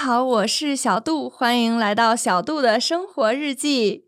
[0.00, 4.04] 好，我是小杜，欢迎来到小杜的生活日记。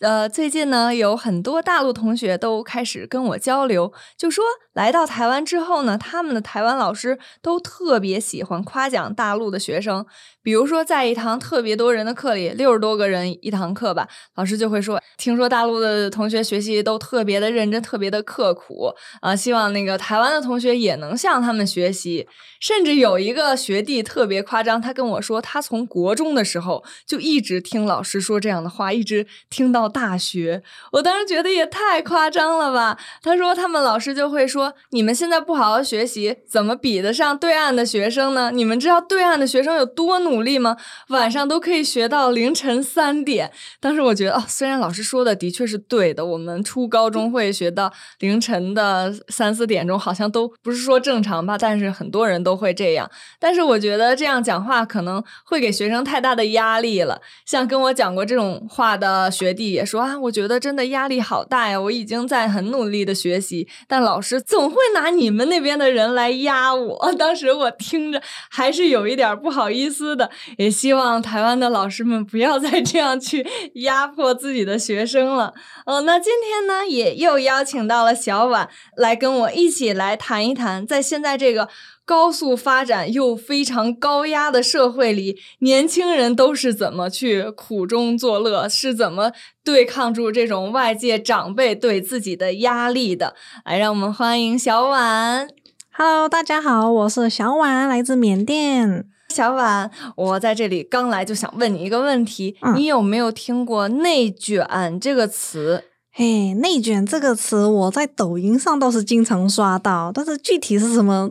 [0.00, 4.42] 呃，最近呢，有很多大陆同学都开始跟我交流，就说
[4.72, 10.06] 来到台湾之后呢，他们的台湾老师都特别喜欢夸奖大陆的学生。
[10.42, 22.26] 比如说，在一堂特别多人的课里，六十多个人一堂课吧，老师就会说：“听说大陆的同学学习都特别的认真，特别的刻苦啊，希望那个台湾的同学也能向他们学习。”
[22.58, 30.62] 甚至有一个学弟特别夸张，他跟我说，他从国中的时候就一直听老师说这样的话，一直听到大学。
[30.92, 32.98] 我当时觉得也太夸张了吧？
[33.22, 38.50] 他说他们老师就会说：“你们现在不好好学习，怎么比得上对岸的学生呢？
[38.50, 40.74] 你们知道对岸的学生有多努？”力吗？
[41.08, 43.52] 晚上都可以学到凌晨三点。
[43.78, 51.58] 当时我觉得，哦，虽然老师说的的确是对的，我们初高中会学到凌晨的三四点钟，好像都不是说正常吧。
[51.58, 53.10] 但是很多人都会这样。
[53.38, 57.20] 但是我觉得这样讲话可能会给学生太大的压力了。
[57.44, 61.80] 像跟我讲过这种话的学弟也说啊，我觉得真的压力好大呀。
[61.80, 67.12] 我已经在很努力的学习，但老师总会拿你们那边的人来压我。
[67.14, 70.30] 当时我听着还是有一点不好意思的。
[70.58, 75.54] 也希望台湾的老师们不要再这样去压迫自己的学生了。
[75.86, 81.68] 哦，那今天呢，也又邀请到了小婉来跟我一起来谈一谈，在现在这个
[82.10, 89.30] 高速发展又非常高压的社会里，年轻人都是怎么去苦中作乐，是怎么
[89.62, 93.36] 对抗住这种外界长辈对自己的压力的。
[93.64, 95.48] 来，让我们欢迎小婉。
[95.92, 99.04] Hello，大家好，我是小婉，来自缅甸。
[99.28, 104.66] 小婉，我在这里刚来就想问你一个问题，你有没有听过“内卷”
[105.00, 105.84] 这个词？
[106.10, 111.30] 嘿，内卷这个词我在抖音上倒是经常刷到，但是具体是什么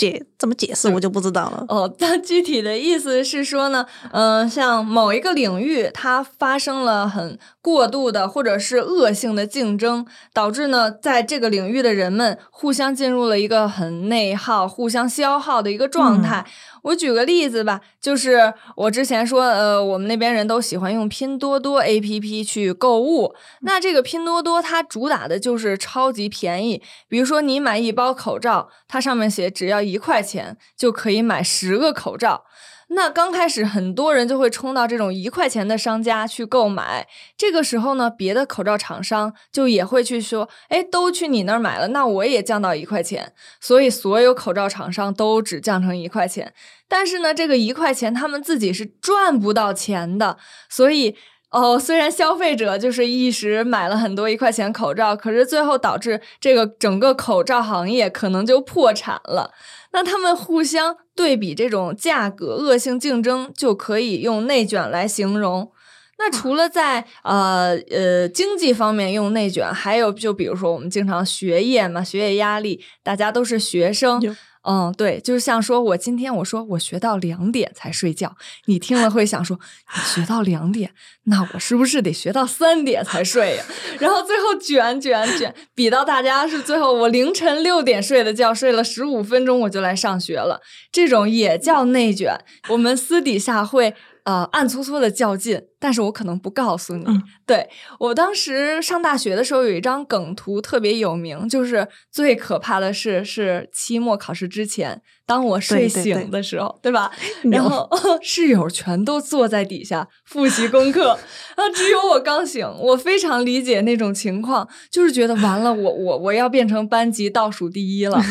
[0.00, 1.66] 解怎么解释我就不知道了。
[1.68, 16.46] 哦，它具体的意思是说呢，嗯，像某一个领域它发生了很过度的或者是恶性的竞争，导致呢在这个领域的人们互相进入了一个很内耗、互相消耗的一个状态。
[16.84, 23.34] 我举个例子吧，就是我之前说，呃，我们那边人都喜欢用拼多多 APP 去购物。
[23.60, 32.44] 那这个拼多多它主打的就是超级便宜，比如说你买一包口罩，它上面写只要一块钱钱就可以买十个口罩。
[32.92, 46.52] 那刚开始很多人就会冲到这种一块钱的商家去购买，这个时候呢，别的口罩厂商就也会去说，哎，都去你那儿买了，那我也降到一块钱，所以所有口罩厂商都只降成一块钱。
[46.88, 50.36] 但是呢，这个一块钱他们自己是赚不到钱的，
[50.68, 51.14] 所以
[51.50, 59.52] 哦，虽然消费者就是一时买了很多一块钱口罩，可是最后导致这个整个口罩行业可能就破产了。
[59.92, 65.70] 那他们互相对比这种价格恶性竞争，就可以用内卷来形容。
[66.18, 74.20] 那除了在呃呃经济方面用内卷，还有就比如说我们经常学业嘛，学业压力，大家都是学生。
[74.62, 79.58] 嗯，对，就像说，我今天我说我学到两点才睡觉，你听了会想说，
[79.94, 80.92] 你学到两点，
[81.24, 83.64] 那我是不是得学到三点才睡呀？
[83.98, 90.60] 然后最后卷卷卷，比到大家是最后我凌晨六点睡的觉，睡了十五分钟我就来上学了，
[90.92, 92.38] 这种也叫内卷。
[92.68, 93.94] 我们私底下会。
[94.30, 97.04] 呃，暗搓搓的较劲，但是我可能不告诉你。
[97.44, 97.68] 对
[97.98, 107.10] 我当时上大学的时候，有一张梗图特别有名，就是最可怕的是是期末考试之前，当我睡醒的时候，对吧？
[107.50, 107.88] 然后
[108.22, 111.18] 室友全都坐在底下复习功课，
[111.56, 112.64] 啊，只有我刚醒。
[112.78, 118.22] 我非常理解那种情况，就是觉得完了，我我我要变成班级倒数第一了。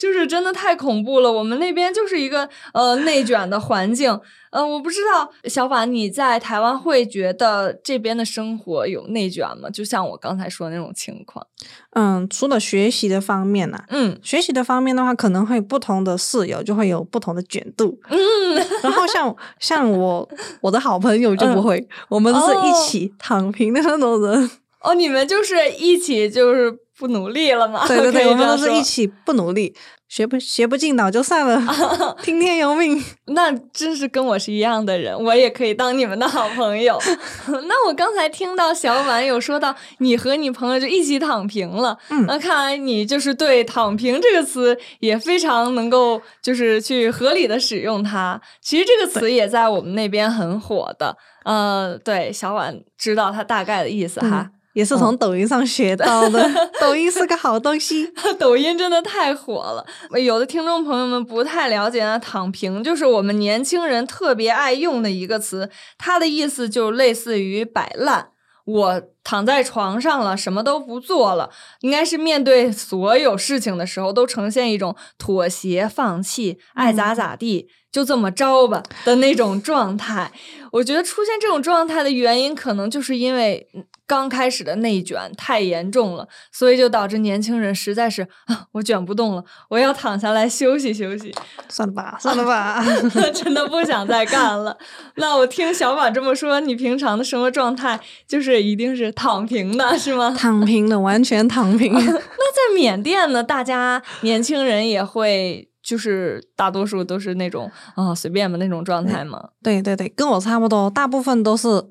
[0.00, 4.18] 就是真的太恐怖了，我们那边就是一个呃内卷的环境，
[4.50, 9.70] 呃，我不知道小婉你在台湾会觉得这边的生活有内卷吗？
[9.70, 11.46] 就像我刚才说的那种情况。
[11.92, 20.28] 嗯，除了学习的方面呢，嗯，学习的方面的话，可能会不同的室友就会有不同的卷度，嗯，然后像 像我
[20.60, 24.50] 我的好朋友就不会，我们是一起躺平的那种人。
[24.82, 26.76] 哦，你们就是一起就是。
[27.00, 27.88] 不努力了吗？
[27.88, 29.74] 对对对， 我们都是一起不努力，
[30.06, 31.58] 学不学不进脑就算了，
[32.22, 33.02] 听天由命。
[33.28, 37.00] 那真是跟我是一样的人，我也可以当你们的好朋友。
[37.48, 41.96] 那我刚才听到小婉有说到，你和你朋友就一起躺平了。
[42.10, 48.38] 嗯，那看来你就是对“躺平”这个词也非常能够，就是去合理的使用它。
[48.60, 51.16] 其实这个词也在我们那边很火的。
[51.44, 54.50] 呃，对，小婉知道它大概的意思哈。
[54.72, 56.48] 也是从抖音上学到的。
[56.80, 59.84] 抖音是个好东西，抖音真的太火了。
[60.20, 68.28] 有的听众朋友们不太了解啊，躺平就是我们年轻人特别爱用的一个词，它的意思就类似于摆烂。
[68.66, 71.50] 我躺在床上了，什么都不做了，
[71.80, 80.30] 应该是面对所有事情的时候都呈现一种妥协、放弃、爱咋咋地，就这么着吧的那种状态。
[80.72, 83.66] 我觉得出现这种状态的原因，可能就是因为。
[84.10, 91.32] 刚开始的内卷太严重了，所以就导致年轻人实在是啊，我卷不动了，我要躺下来休息休息。
[91.68, 92.84] 算了吧，算了吧，
[93.32, 94.76] 真的不想再干了。
[95.14, 100.34] 那我听小马这么说，你平常的生活状态就是一定是躺平的，是吗？
[100.36, 101.92] 躺平的，完全躺平。
[101.94, 103.44] 那在缅甸呢？
[103.44, 109.50] 大家年轻人也会，就是大多数都是那种啊随便吧那种状态吗？
[109.62, 111.84] 对对对，跟我差不多，大部分都是。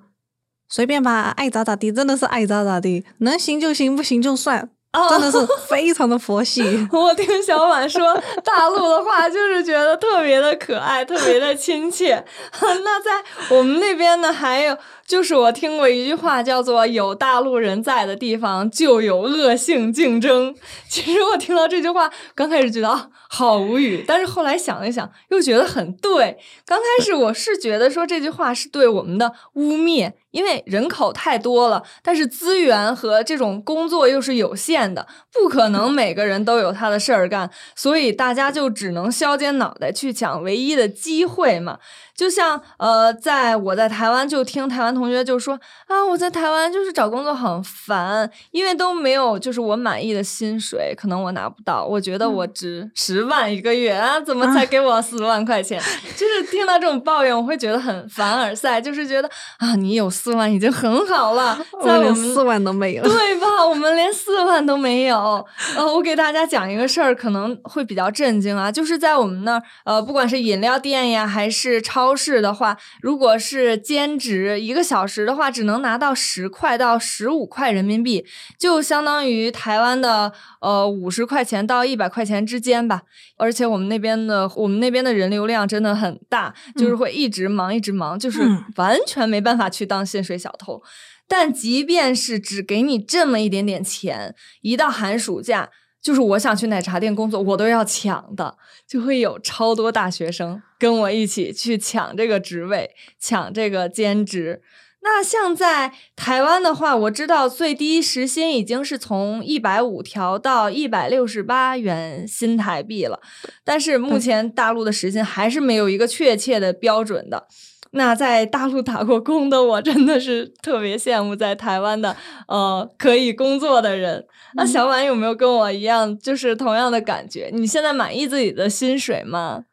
[0.69, 4.69] 随便吧，爱咋咋地，真的是爱咋咋地，能行就行，不行就算，
[5.10, 5.38] 真的是
[5.68, 6.63] 非常的佛系。
[6.94, 8.13] 我听小婉说
[8.44, 12.24] 大陆的话，就是觉得特别的可爱，特别的亲切。
[12.62, 13.12] 那在
[13.50, 14.77] 我们那边呢，还有。
[15.10, 20.54] 就是我听过一句话，叫做“有大陆人在的地方就有恶性竞争”。
[20.88, 26.35] 其实我听到这句话，刚开始觉得啊好无语，但是后来想一想，又觉得很对。
[26.65, 41.77] 刚开始我是觉得说这句话是对我们的污蔑，因为人口太多了，但是资源和这种工作又是有限的，不可能每个人都有他的事儿干，所以大家就只能削尖脑袋去抢唯一的机会嘛。
[42.15, 51.85] 就像呃，在我在台湾就听台湾同学就说啊，我在台湾就是找工作很烦，因为都没有就是我满意的薪水，可能我拿不到。
[51.85, 55.81] 我觉得我值十万一个月啊，怎么才给我四万块钱？
[56.18, 59.30] 就是听到这种抱怨，我会觉得很凡尔赛，就是觉得
[59.60, 63.66] 啊，你有四万已经很好了， 在我们四万都没有， 对吧？
[63.66, 65.45] 我们连四万都没有。
[65.77, 72.00] 呃，我给大家讲一个事儿，可能会比较震惊啊，就是在我们那儿，呃，不管是饮料店呀，还是超。
[72.00, 78.25] 超市的话，如果是兼职一个小时的话，只能拿到十块到十五块人民币，
[78.57, 80.31] 就相当于台湾的
[80.62, 83.01] 呃五十块钱到一百块钱之间吧。
[83.38, 88.41] 而且我们那边的我们那边的人流量真的很大，就是会一直忙一直忙，就是
[88.75, 90.81] 完全没办法去当薪水小偷。
[91.27, 95.69] 但即便是只给你这么一点点钱，一到寒暑假。
[96.01, 98.57] 就是我想去奶茶店工作，我都要抢的，
[98.88, 104.61] 就会有超多大学生跟我一起去抢这个职位，抢这个兼职。
[105.01, 113.19] 那像在台湾的话，我知道最低时薪已经是从一百五调到一百六十八元新台币了，
[113.63, 117.47] 但是目前大陆的时薪还是没有一个确切的标准的。
[117.91, 122.15] 那在大陆打过工的我真的是特别羡慕在台湾的
[122.47, 124.23] 呃可以工作的人。
[124.53, 127.49] 那小婉有没有跟我一样，就是同样的感觉？
[127.51, 129.63] 你现在满意自己的薪水吗？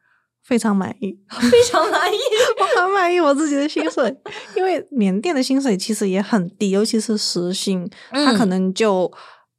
[0.47, 1.19] 非常满意，
[1.51, 2.17] 非常满意，
[2.61, 4.17] 我很满意我自己的薪水。
[4.57, 9.11] 因为缅甸的薪水其实也很低，尤其是时薪，它可能就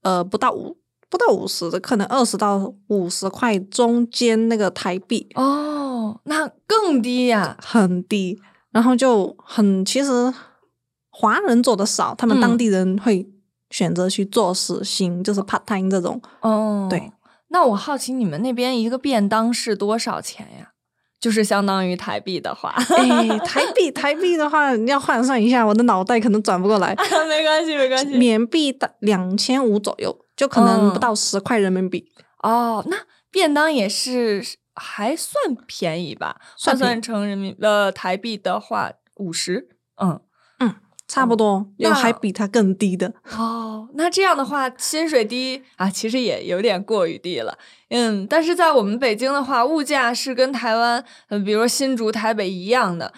[0.01, 0.78] 呃不到五
[1.10, 5.28] 不到五十的，可能二十到五十块中间那个台币。
[5.36, 8.39] 哦，那更低呀，很低。
[8.72, 10.34] 然后就很，其实
[11.10, 13.27] 华人做的少，他们当地人会
[13.72, 16.22] 选择去做时薪，就是 part time 这种。
[16.41, 17.12] 哦，对。
[17.50, 20.72] 那我好奇你们那边一个便当是多少钱呀？
[21.19, 26.95] 就是相当于台币的话，哎，台币 台币的话你要换算一下，我的脑袋可能转不过来。
[27.27, 28.17] 没关系，没关系。
[28.17, 32.09] 缅币的两千五左右，就可能不到十块人民币。
[32.43, 32.97] 哦，那
[33.31, 34.43] 便当也是。
[34.79, 35.33] 还算
[35.65, 39.69] 便宜吧，换算成人民呃台币的话，五十，
[40.00, 40.21] 嗯嗯，
[41.07, 43.87] 差不多，有还比他更低的哦。
[43.93, 47.57] 那这样的话，薪水低啊，其实也有点过于低了，
[47.89, 48.27] 嗯。
[48.27, 53.13] 但是在我们北京的话，物价是跟台湾，嗯，比如说新竹、台北一样的。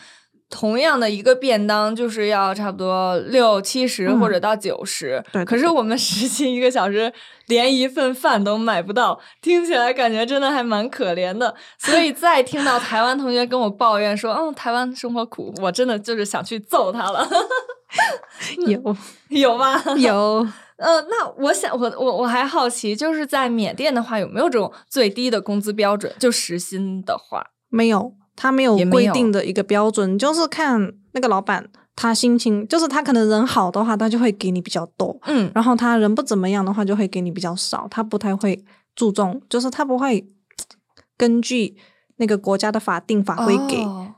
[0.52, 5.46] 同样的一个便当就是要差不多六七十或者到九十，对。
[5.46, 7.14] 可是我们实习一个小时
[7.46, 11.54] 连一份饭都买不到，听起来感觉真的还蛮可怜的。
[11.78, 17.30] 所以再听到台湾同学跟我抱怨说，嗯，台湾生活苦，我真的就是想去揍他了。
[18.68, 18.96] 有
[19.30, 19.82] 有吗？
[19.98, 20.48] 有。
[20.78, 26.14] 呃，那我想我我我还好奇，就是在缅甸的话，有没有这种最低的工资标准？
[26.18, 28.14] 就时薪的话，没有。
[28.42, 37.86] 他没有规定的一个标准，就是看那个老板他心情，就是他可能人好的话，他就会给你比较多，嗯，然后他人不怎么样的话，就会给你比较少。
[37.92, 38.64] 他不太会
[38.96, 40.26] 注重，就是他不会
[41.18, 41.76] 根据
[42.16, 43.76] 那个国家的法定法规给。
[43.84, 44.09] 对，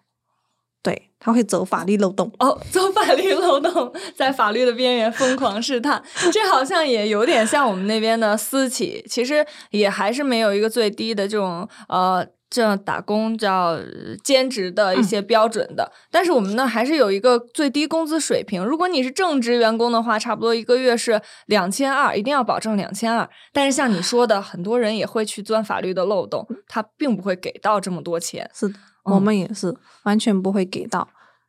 [1.22, 2.30] 他会走法律漏洞。
[2.40, 12.28] 哦， 走法律漏洞， 在法律的边缘疯狂试探， 这好像也有点像我们那边的私企，其实也还是没有一个最低的这种呃。
[12.54, 13.80] 这样打工叫
[14.26, 18.62] 兼职的一些标准的，但是我们呢还是有一个最低工资水平。
[18.62, 23.26] 如果你是正职员工的话，差不多一个月是两千二，一定要保证两千二。
[23.54, 28.52] 但是像你说的，很多人也会去钻法律的漏洞，他并不会给到这么多钱。
[28.54, 31.08] 是的，我们也是完全不会给到，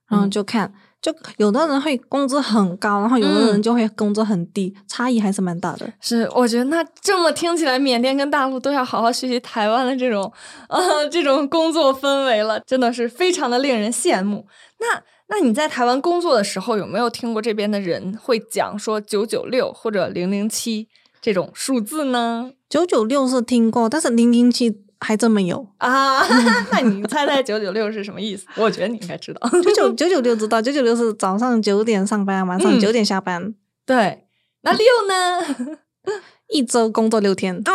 [0.09, 0.73] 然后就看。
[1.03, 5.93] 就有的人会工资很高，然后有的人就会工资很低，差异还是蛮大的。
[6.01, 10.33] 是，我觉得那这么听起来，缅甸跟大陆都要好好学习台湾的这种，
[10.69, 14.47] 呃，这种工作氛围了，真的是非常的令人羡慕。
[14.79, 20.87] 那那你在台湾工作的时候，有没有听过这边的人会讲说九九六或者零零七
[21.21, 22.53] 这种数字呢？
[22.69, 24.85] 九九六是听过，但是零零七。
[25.03, 26.23] 还这么有啊？
[26.71, 28.47] 那你猜猜九九六是什么意思？
[28.57, 29.41] 我觉得你应该知道。
[29.63, 33.55] 九九 九九六知道，九九六是早上九点上班，晚上九点下班。
[33.85, 34.25] 对，
[34.63, 35.81] 那六呢？
[36.49, 37.63] 一周工作六天。
[37.63, 37.73] 对，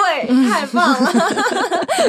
[0.48, 1.12] 太棒了，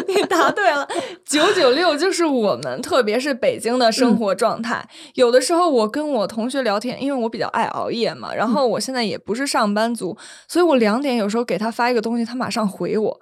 [0.06, 0.86] 你答对了。
[1.24, 4.86] 九九六就是我们，特别是北京的生活状态。
[5.14, 13.20] 有的时候我跟我同学聊天，因为我比较爱熬夜嘛，然后我现在也不是上班族，所以我两点有时候给他发一个东西，他马上回我。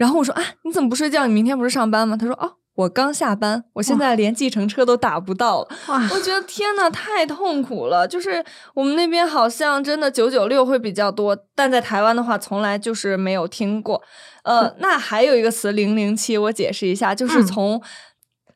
[0.00, 1.26] 然后我说啊，你怎么不睡觉？
[1.26, 2.16] 你明天不是上班吗？
[2.16, 5.68] 他说哦，我刚下班，我现在连计程车都打不到了。
[5.86, 8.08] 我觉得天呐，太痛苦了。
[8.08, 8.42] 就是
[8.72, 14.02] 我们那边好像真的九九六会比较多，但在台湾的话，从来就是没有听过。
[14.44, 17.82] 呃，那还有一个词零零七，我解释一下，就是从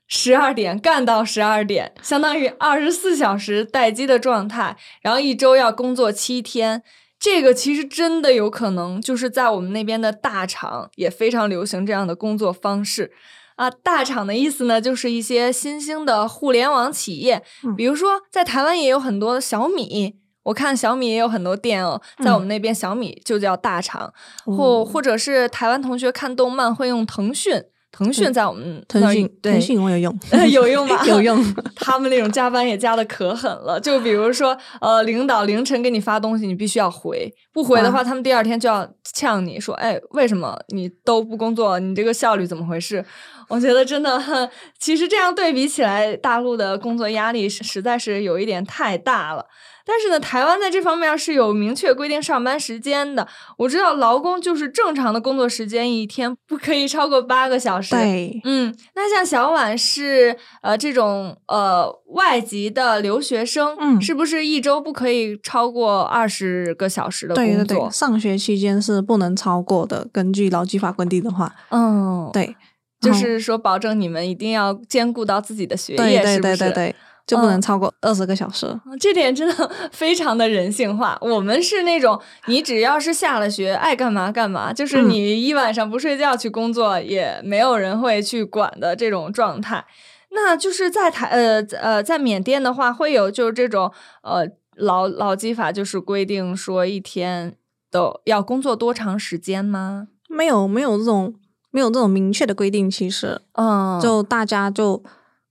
[0.06, 6.82] 十二点干到十二点，相当于二十四小时待机的状态，然后一周要工作七天。
[7.25, 13.12] 这个其实真的有可能，就是在我们那边的大厂也非常流行这样的工作方式
[13.57, 13.71] 啊。
[13.71, 17.43] 大厂的意思呢，就是一些新兴的互联网企业，
[17.78, 24.12] 比如说在台湾也有很多小米，我看小米也有很多店哦，在我们那边小米就叫大厂，
[24.45, 27.64] 或或者是台湾同学看动漫会用腾讯。
[27.96, 30.18] 腾讯在我们腾讯，腾讯我有用，
[30.50, 30.98] 有用吗？
[31.06, 31.40] 有用。
[31.76, 41.78] 他们那种加班也加的可狠了，就比如说，呃，领导凌晨给你发东西，你必须要回，不回的话，他们第二天就要呛你说，哎，为什么你都不工作？
[41.78, 43.04] 你这个效率怎么回事？
[43.48, 49.46] 我觉得真的，其实这样对比起来，大陆的工作压力实在是有一点太大了。
[49.86, 53.28] 但是呢，台湾在这方面是有明确规定上班时间的。
[53.58, 57.94] 我知道劳工就是正常的工作时间，一天不可以超过八个小时。
[57.94, 67.54] 对，嗯，那像小婉是呃这种呃外籍的留学生，嗯，是不是一周不可以超过二十个小时的工作？
[67.56, 70.08] 对对对，上学期间是不能超过的。
[70.10, 72.56] 根据劳基法规定的话，嗯，对，
[73.00, 76.94] 就是说保证你们一定要兼顾到自己的学业，是不是？
[77.26, 78.66] 就不能超过二十个小时，
[79.00, 81.16] 这点真的 非常的人性化。
[81.23, 89.85] 我们是那种，你只要是下了学，爱干嘛干嘛，就是你一晚上不睡觉去工作，也没有人会去管的这种状态。
[90.33, 93.90] 那就是在台呃呃，在缅甸的话，会有就是这种
[94.23, 97.57] 呃劳劳基法，就是规定说一天
[97.90, 100.09] 都要工作多长时间吗？
[100.28, 101.35] 没有，没有这种
[101.71, 102.90] 没有这种明确的规定。
[102.90, 105.02] 其实，嗯，就大家就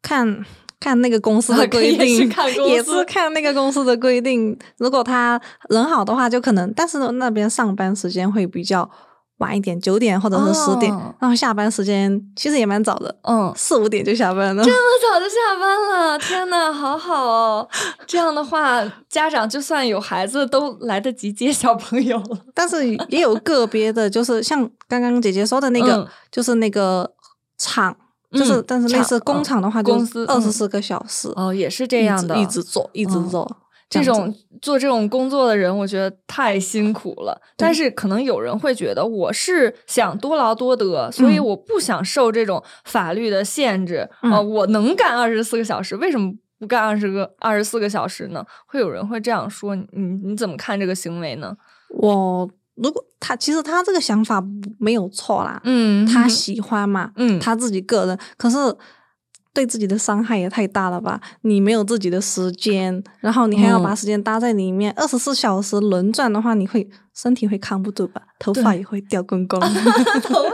[0.01, 0.45] 看。
[0.83, 2.29] 看那个公司的规定，
[2.67, 4.57] 也是看那个公司的规定。
[4.77, 8.89] 如果他人好的话，就可能，但是那边上班时间会比较
[9.37, 14.61] 晚一点，九点或者是十点，然后下班时间其实也蛮早的，嗯，四五点就下班了。
[14.61, 17.69] 这么早就下班了，天呐，好好哦！
[18.05, 22.37] 这样的话，家长就算有孩子都来得及接小朋友了。
[22.53, 27.09] 但是也有个别的，就是像刚刚姐姐说的那个，就是那个
[27.57, 27.95] 厂。
[28.33, 33.57] 就是，但是类似工厂的话，公司二十四个小时哦，也是这样的，一直做，一直做。
[33.89, 37.39] 这种做这种工作的人，我觉得太辛苦了。
[37.55, 44.41] 但是可能有人会觉得，我是想多劳多得，所以我不想受这种法律的限制啊。
[44.41, 48.43] 我能干二十四个小时，为什么不干二十个二十四个小时呢？
[48.65, 49.85] 会有人会这样说，你
[50.23, 51.55] 你怎么看这个行为呢？
[51.89, 52.49] 我。
[52.75, 54.43] 如果他其实他这个想法
[54.79, 58.57] 没有错啦，嗯，他喜欢嘛，嗯，他自己个人，可是
[59.53, 61.21] 对自己的伤害也太大了吧？
[61.41, 68.21] 你没有自己的时间，然后你还要把时间搭在里面，二十四小时轮转的话，你会身体会扛不住吧？
[68.39, 69.61] 头发也会掉光光。
[70.23, 70.49] 头发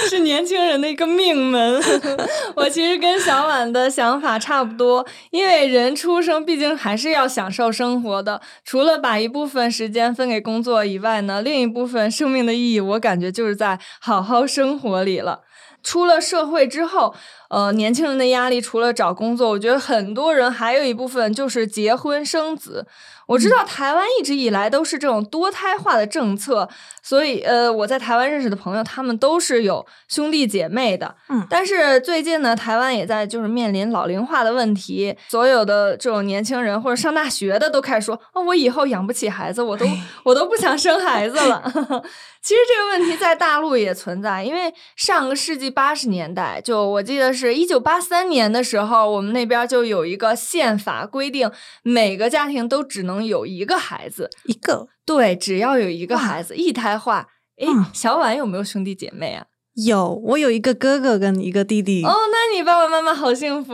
[0.08, 1.80] 是年轻人的一个命门。
[2.56, 8.40] 我其实跟小婉的想法差不多，因为人出生毕竟还是要享受生活的。
[8.64, 15.40] 除了把一部分时间分给工作以外呢，另一部分生命的意义，我感觉就是在好好生活里了。
[15.82, 17.14] 出了社会之后，
[17.48, 22.86] 呃，年轻人的压力除了找工作，我觉得很多人还有一部分就是结婚生子。
[23.26, 26.68] 我知道台湾一直以来都是这种多胎化的政策，
[27.00, 31.14] 所以呃，我在台湾认识的朋友，他们都是有兄弟姐妹的。
[31.28, 39.86] 嗯，但是最近呢，台湾也在就是面临老龄化的问题，所有的这种年轻人或者上大学的都开始说，哦，我以后养不起孩子，我都
[40.24, 42.02] 我都不想生孩子了。
[42.42, 51.50] 其实这个问题在大陆也存在，因为上个世纪八十年代，就我记得是一九八三年的时候，我们那边就有一个宪法规定，
[51.82, 57.28] 每个家庭都只能有一个孩子，一个对，只要有一个孩子，一胎化。
[57.58, 59.44] 哎，小婉有没有兄弟姐妹啊？
[59.74, 62.04] 有，我有一个哥哥跟一个弟弟。
[62.04, 63.72] 哦，那你爸爸妈妈好幸福，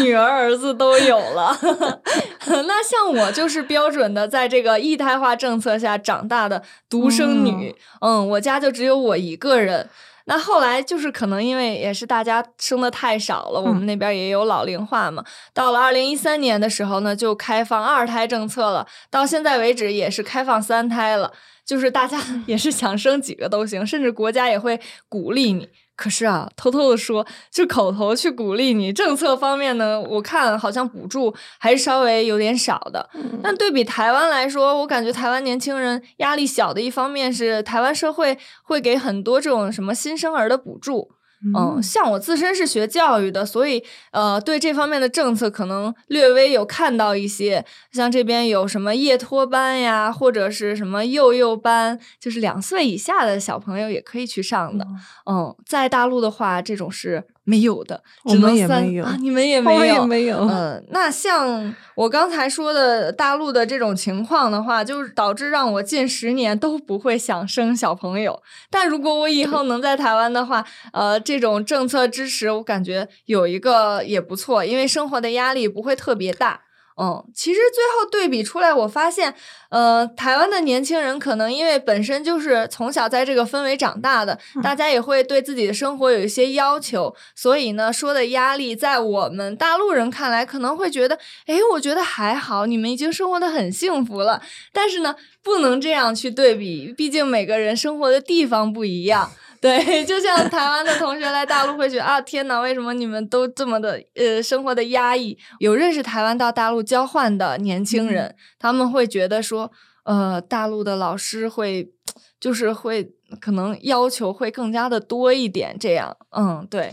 [0.00, 1.56] 女儿儿子都有了。
[2.46, 7.74] 那像我就是标准的在这个一胎化政策下长大的独生女。
[8.00, 9.88] 嗯，我家就只有我一个人。
[10.30, 15.24] 那后来就是可能因为也是大家生的太少了，我们那边也有老龄化嘛。
[15.52, 18.86] 到了二零一三年的时候呢，就开放二胎政策了。
[19.10, 21.32] 到现在为止也是开放三胎了。
[21.66, 25.68] 就是大家 也是想生几个都行，甚至国家也会鼓励你。
[26.00, 33.06] 可是啊，偷偷的说，就口头去鼓励你，政策方面呢，我看好像补助还是稍微有点少的。
[33.42, 41.10] 但对比台湾来说，我感觉台湾年轻人压力小的一方面是台湾社会会给很多这种什么新生儿的补助。
[41.56, 47.64] 嗯，像我自身是学教育的，所以呃，对这方面的政策可能略微有看到一些。
[47.92, 54.86] 像这边有什么夜托班呀，或者是什么幼幼班，就是两岁以下的小朋友也可以去上的。
[55.24, 57.24] 嗯，在大陆的话，这种是。
[57.50, 60.38] 没有的，我们也没有啊，你们也 没有，也没有。
[60.48, 68.40] 嗯，那像我刚才说的大陆的这种情况的话，就是导致让我近十年都不会想生小朋友。
[68.70, 76.60] 但如果我以后能在台湾的话，呃，这种政策支持，我感觉有一个也不错，因为生活的压力不会特别大。
[77.02, 79.34] 嗯，其实最后对比出来，我发现，
[79.70, 94.42] 呃，台湾的年轻人可能因为本身就是从小在这个氛围长大的，大家也会对自己的生活有一些要求，所以呢，说的压力在我们大陆人看来可能会觉得，哎，我觉得还好，你们已经生活的很幸福了。
[94.70, 99.32] 但是呢，不能这样去对比，毕竟每个人生活的地方不一样。
[99.60, 105.36] 对， 就像台湾的同学来大陆会觉得啊，天哪，为什么你们都这么的呃生活的压抑？
[105.58, 109.70] 有认识台湾到大陆交换的年轻人，他们会觉得说，
[110.04, 111.92] 呃，大陆的老师会
[112.40, 116.92] 就是会可能要求会更加的多一点，这样，嗯，对。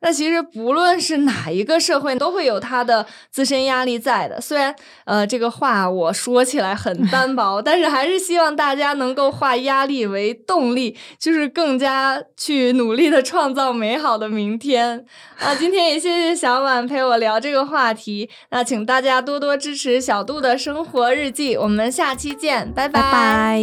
[0.00, 4.40] 那其实不论是哪一个社会，都会有它的自身压力在的。
[4.40, 15.04] 虽然，呃，这个话我说起来很单 薄，但是还是希望大家能够化压力为动力，就是更加去努力的创造美好的明天。
[15.38, 18.30] 啊，今天也谢谢小婉陪我聊这个话题。
[18.50, 23.60] 那请大家多多支持小杜的生活日记，我们下期见，拜拜。